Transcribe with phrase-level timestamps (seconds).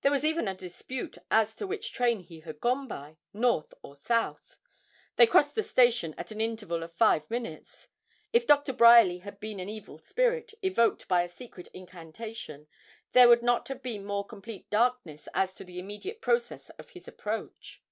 [0.00, 3.94] There was even a dispute as to which train he had gone by north or
[3.94, 4.58] south
[5.14, 7.86] they crossed the station at an interval of five minutes.
[8.32, 8.72] If Dr.
[8.72, 12.66] Bryerly had been an evil spirit, evoked by a secret incantation,
[13.12, 17.06] there could not have been more complete darkness as to the immediate process of his
[17.06, 17.84] approach.